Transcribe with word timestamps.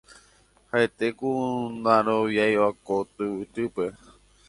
ha'ete 0.71 1.07
ku 1.19 1.29
ndaroviáiva 1.79 2.67
ko 2.85 2.95
tyvytýpe 3.13 3.83
jeju 3.87 4.09